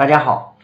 [0.00, 0.56] 大家好，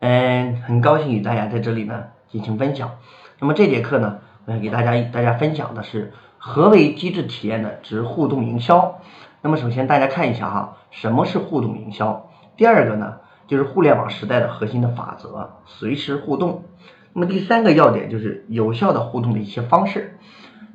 [0.00, 2.90] 嗯，很高兴与大家在这里呢进行分享。
[3.38, 9.00] 那么这节课呢，我要给大家大家分享的是何为机制体验的之互动营销。
[9.40, 12.28] 那么首先大家看一下哈，什么是互动营销？
[12.58, 16.64] 第二个呢，就是互联网时代的核心的法则，随时互动。
[17.14, 20.18] 那么第三个要点就是有效的互动的一些方式。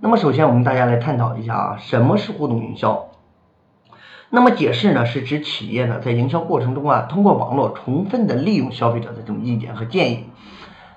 [0.02, 3.10] 那么首先我们大家来探讨一下啊，什么是互动营销？
[4.30, 10.26] 那么解释呢，是指企业呢在营销过程中啊，通过网络充分的利用消费者的这种意见和建议。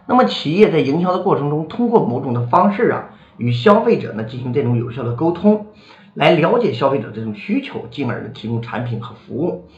[0.07, 5.69] 那么企业在营销的过程中，通过某种的方式啊，与消费者呢进行这种有效的沟通，
[6.15, 9.69] 来了解消费者这种需求，进而呢提供产品和服务。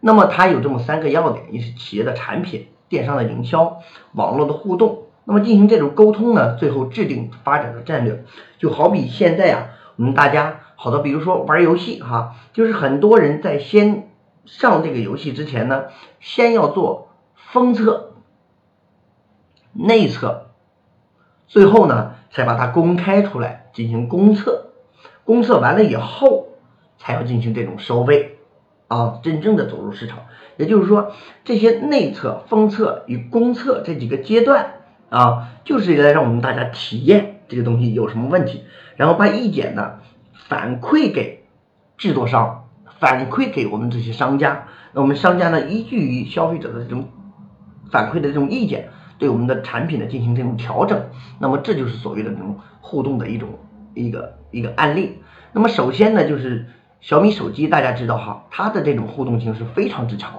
[0.00, 3.78] 那么它有这么三个要点，一是企业的产品、电商的营销、
[4.12, 4.98] 网络的互动。
[5.24, 8.22] 那么进行这种沟通呢，最后制定发展的战略，
[8.58, 9.66] 就好比现在啊，
[9.96, 14.10] 我们大家好多，比如说玩游戏哈，就是很多人在先
[14.44, 15.84] 上这个游戏之前呢，
[16.20, 18.12] 先要做封测、
[19.72, 20.50] 内测，
[21.46, 24.72] 最后呢才把它公开出来进行公测，
[25.24, 26.48] 公测完了以后
[26.98, 28.36] 才要进行这种收费
[28.88, 30.18] 啊，真正的走入市场。
[30.58, 31.12] 也就是说，
[31.44, 34.74] 这些内测、封测与公测这几个阶段。
[35.08, 38.64] 啊，就是来让我们大家体验这个东西有什么问题，
[38.96, 40.00] 然后把意见呢
[40.54, 41.42] 反馈给
[41.98, 42.68] 制作商，
[43.00, 44.68] 反馈给我们这些商家。
[44.92, 47.08] 那我们商家呢，依据于消费者的这种
[47.90, 48.88] 反馈的这种意见，
[49.18, 51.06] 对我们的产品呢进行这种调整。
[51.40, 53.48] 那么这就是所谓的这种互动的一种
[53.94, 55.18] 一个一个案例。
[55.52, 56.66] 那么首先呢，就是
[57.00, 60.30] 小米手机，大家知道哈，它的这种互动性是非常之强。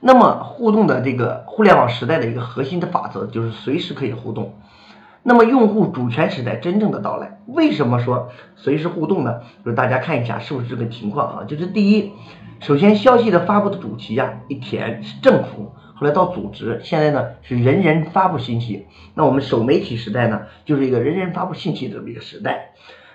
[0.00, 4.52] 那么互动的这个互联网时代的一个核心的法则就是随时可以互动。
[5.22, 9.40] 那么用户主权时代真正的到来，为什么说随时互动呢？
[9.64, 11.44] 就是大家看一下是不是这个情况啊？
[11.44, 12.12] 就是第一，
[12.60, 18.86] 首先消息的发布的主题呀，以前是政府，后来到组织，现在呢是人人发布信息。
[19.14, 22.70] 那我们首媒体时代呢，就是一个人人发布信息的这么一个时代。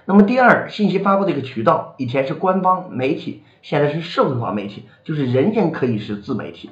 [0.06, 6.70] 那么第二，信息发布的一个渠道，以前是官方媒体，现在是社会化媒体，就是人人可以是自媒体。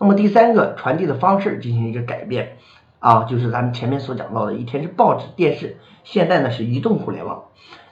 [0.00, 2.56] 那么第三个，传递的方式进行一个改变，
[3.02, 7.46] 啊，就是咱们前面所讲到的，以前是报纸、电视，现在呢是移动互联网。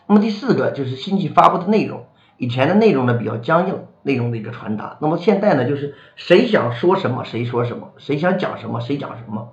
[0.07, 2.07] 那么第四个就是信息发布的内容，
[2.37, 4.99] 以前的内容呢比较僵硬，内容的一个传达。
[5.01, 9.49] 那么现在呢就是谁想说什么谁说什么，谁想讲什么谁讲什么。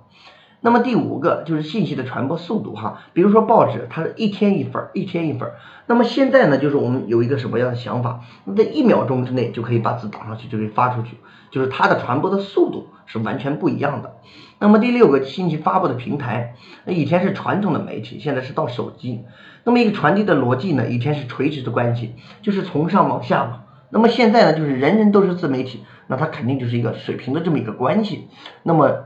[0.60, 5.56] 那么第五个就是信息的传播速度哈，比如说报纸，它是一天一份儿，一天一份儿。
[5.86, 8.20] 那么现在呢，就是我们有一个什么样的想法？
[8.44, 11.16] 那在一秒钟之内就可以把字打上去，就可以发出去，
[11.50, 14.16] 就是它的传播的速度是完全不一样的。
[14.60, 16.54] 那么第六个信息发布的平台，
[16.86, 19.24] 以前是传统的媒体，现在是到手机。
[19.64, 23.64] 那么一个传递的逻辑呢，以前是垂直的关系，就是从上往下嘛。
[23.90, 28.28] 那么现在呢，就是人人都是自媒体，那它肯定就是一个水平的这么一个关系。
[28.62, 29.04] 那么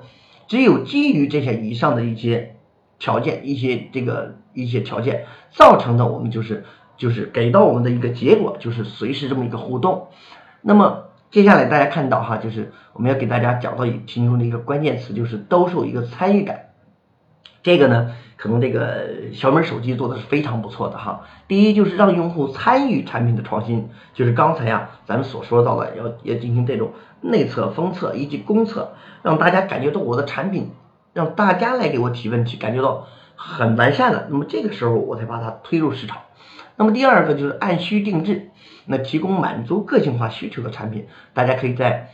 [0.48, 2.56] 只有基于这些以上的一些
[2.98, 6.64] 条件，一些这个一些条件造成的，我们就是
[6.96, 10.08] 就是给到我们的一个结果，就是随时这么一个互动。
[10.62, 16.66] 那么接下来大家看到哈，就是我们要给大家讲到其中的一个关键词，就是兜售一个参与感。
[17.62, 21.22] 这个呢，可能这个小米手机做的是非常不错的哈。
[21.48, 26.91] 第一就是让用户参与产品的创新，就是刚才呀咱们所说到的，要要进行这种
[27.22, 28.93] 内测、封测以及公测。
[29.22, 30.72] 让大家感觉到我的产品，
[31.14, 33.06] 让大家来给我提问题，感觉到
[33.37, 34.26] 很完善了。
[34.28, 36.19] 那么这个时候我才把它推入市场。
[36.76, 38.50] 那么第二个就是按需定制，
[38.87, 41.06] 那提供满足个性化需求的产品。
[41.34, 42.10] 大家可以在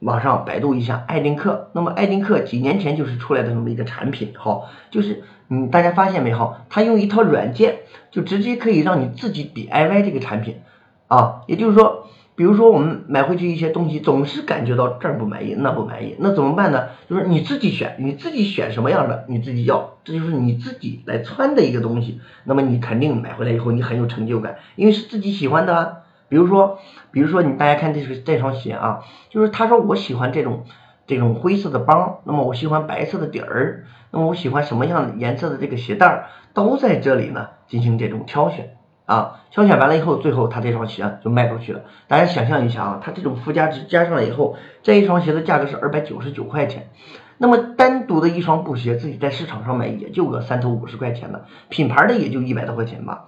[0.00, 1.70] 网上百度一下爱丁克。
[1.74, 6.66] 那么爱丁克几年前就是出来的这么一个产品，好，就是嗯，大家发现没哈？
[6.68, 10.60] 它用一套软件就直接可以让你自己 DIY 这个产品
[11.08, 12.06] 啊，也就是说。
[12.36, 16.86] 比如说，我们买回去一些东西，总是感觉到这儿不满意，那不满意，那怎么办呢？
[17.06, 22.18] 就是你自己选，你自己选什么样的，你自己要，这就是你自己来穿的一个东西。
[22.44, 26.04] 那么你肯定买回来以后，你很有成就感，因为是自己喜欢的。
[26.30, 26.78] 比如说，
[27.10, 30.64] 比如说你大家看这是这双鞋啊，就是他说我喜欢这种
[31.06, 38.76] 这种灰色的帮，那么我喜欢白色的底儿，那么我喜欢什么样的颜色的这个鞋带儿，都在这里呢进行这种挑选。
[39.06, 41.80] 啊，挑选完了以后，最后他这双鞋就卖出去了。
[42.06, 46.90] 大家想象一下啊，他这种附加值加上来以后，这一双鞋的价格是二百九十九块钱。
[47.36, 53.24] 那么单独的一双布鞋，自己在市场上买也就个三头五十块钱的，品牌的也就一百多块钱吧。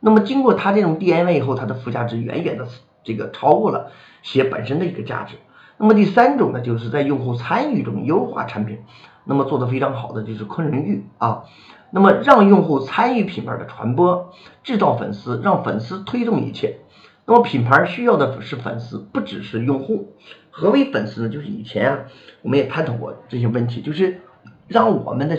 [0.00, 2.66] 那么经过他这种 DNA 以后，它的附加值远远的
[3.02, 3.90] 这个超过了
[4.22, 5.36] 鞋本身的一个价值。
[5.78, 8.78] 那么第三种呢，就是在用户参与中优化产品。
[9.24, 11.44] 那么做的非常好的就是昆仑玉啊。
[11.90, 14.32] 那么让用户参与品牌的传播，
[14.62, 16.78] 制造粉丝，让粉丝推动一切。
[17.24, 20.12] 那么品牌需要的是粉丝，不只是用户。
[20.50, 21.28] 何为粉丝呢？
[21.28, 21.98] 就是以前啊，
[22.42, 24.20] 我们也探讨过这些问题，就是
[24.68, 25.36] 让我们的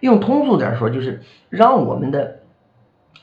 [0.00, 2.40] 用通俗点说，就是让我们的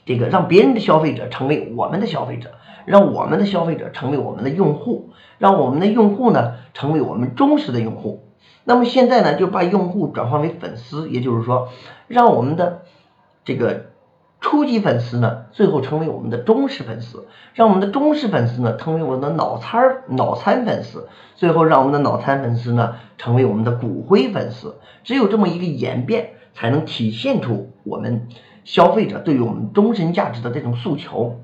[0.06, 2.52] 这个让别人的消费者成为我们的消费者，
[2.86, 8.28] 让我们的消费者成为我们的用户，让我们的用户呢成为我们忠实的用户。
[8.64, 11.70] 那么现在呢，就把用户转化为粉丝，也就是说，
[12.08, 12.82] 让我们的
[13.46, 13.92] 这个。
[14.44, 24.78] 初级粉丝呢，最后成为我们的忠实粉丝，让我们的忠实粉丝呢，成为我们的脑残脑残粉丝，最后让我们的脑残粉丝呢，成为我们的骨灰粉丝。
[25.04, 28.28] 只有这么一个演变，才能体现出我们
[28.64, 31.40] 消费者对于我们终身价值的这种诉求。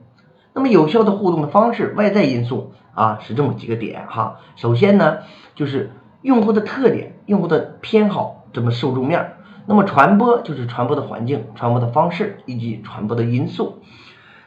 [0.53, 4.39] 那么有效的互动的方式，外在因素啊是这么几个点哈。
[4.55, 5.19] 首先呢，
[5.55, 5.91] 就是
[6.21, 9.33] 用户的特点、用户的偏好，这么受众面。
[9.67, 13.79] 那么传播就是传播的环境、传播的方式以及传播的因素。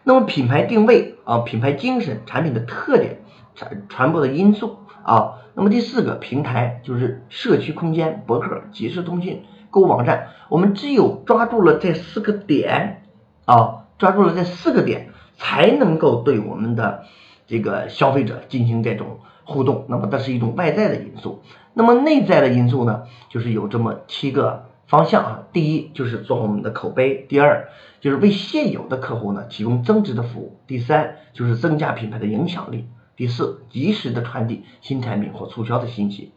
[0.03, 3.21] 那么品牌定位啊，品牌精神、产品的特点、
[3.55, 5.35] 传传播的因素啊。
[5.55, 10.29] 那么第四个平台就是社区空间、博客、即时通讯、购物网站。
[10.49, 13.03] 我们只有抓住了这四个点
[13.45, 17.05] 啊，抓住了这四个点，才能够对我们的
[17.47, 19.87] 这个消费者进行这种互动。
[19.89, 21.43] 那么这是一种外在的因素。
[21.75, 24.67] 那么内在的因素呢，就是有这么七个。
[24.91, 27.69] 方向啊，第一就是做我们的口碑，第二
[28.01, 36.33] 就是为现有的客户呢提供增值的服务，第三就是增加品牌的影响力，第四及时的传递新产品或促销的信息，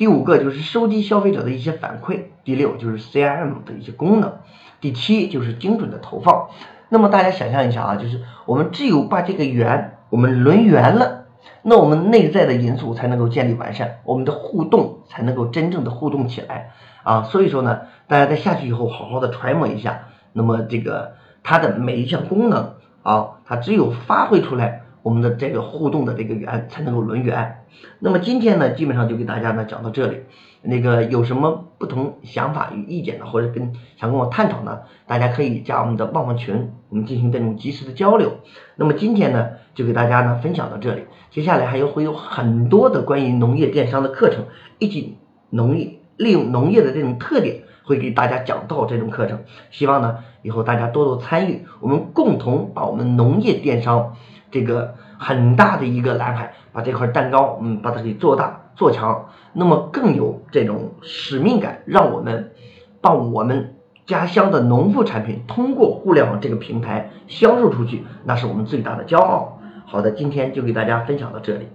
[0.00, 4.32] 第五个就是收集消费者的一些反馈，第六就是 CRM 的一些功能，
[4.80, 6.48] 第七就是精准的投放。
[6.88, 11.26] 那么大家想象一下啊，就是我们只有把这个圆我们抡圆了，
[11.60, 16.70] 那我们内在的因素才能够建立完善，我们的互动才能够真正的互动起来。
[17.02, 21.12] 啊，所以说呢，大家在下去以后好好的揣摩一下，那么这个
[21.42, 27.64] 它的每一项功能啊，它只有发挥出来，我们的这个互动的这个圆才能够轮圆。
[27.98, 30.22] 那么今天呢，基本上就给大家呢讲到这里，
[30.62, 38.32] 那个有什么不同想法与意见呢，或者跟想跟我探讨呢，大家可以加我们的旺旺群，我们进行这种及时的交流。
[38.76, 44.44] 那么今天呢，就给大家呢分享到这里，接下来还有会有很多的关于农业电商的课程，
[44.78, 45.18] 以及
[45.50, 45.96] 农业。
[46.16, 49.38] 利用农业的这种特点，会给大家讲到这种课程。
[49.70, 54.16] 希望呢，以后大家多多参与，我们共同把我们农业电商
[54.50, 59.26] 这个很大的一个蓝海，把这块蛋糕，嗯，把它给做大做强。
[59.52, 62.52] 那么更有这种使命感，让我们
[63.00, 63.74] 把我们
[64.06, 69.58] 家乡的农副产品通过互联网这个平台销售出去，那是我们最大的骄傲。
[69.86, 71.68] 好的，今天就给大家分享到这里。